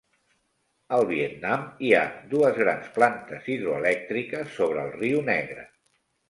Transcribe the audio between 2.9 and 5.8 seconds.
plantes hidroelèctriques sobre el riu Negre.